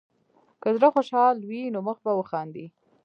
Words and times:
که 0.61 0.67
زړه 0.75 0.87
خوشحال 0.95 1.37
وي، 1.49 1.63
نو 1.73 1.79
مخ 1.87 1.97
به 2.05 2.11
وخاندي. 2.19 2.65